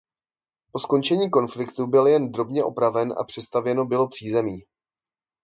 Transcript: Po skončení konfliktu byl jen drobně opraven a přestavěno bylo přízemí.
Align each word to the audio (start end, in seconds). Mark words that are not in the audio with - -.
Po 0.71 0.79
skončení 0.79 1.29
konfliktu 1.29 1.87
byl 1.87 2.07
jen 2.07 2.31
drobně 2.31 2.63
opraven 2.63 3.13
a 3.19 3.23
přestavěno 3.23 3.85
bylo 3.85 4.07
přízemí. 4.07 4.63